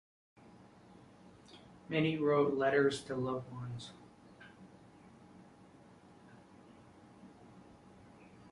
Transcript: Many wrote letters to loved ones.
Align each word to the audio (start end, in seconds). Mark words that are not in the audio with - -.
Many 1.89 2.17
wrote 2.17 2.55
letters 2.55 3.03
to 3.03 3.15
loved 3.15 3.51
ones. 3.51 3.91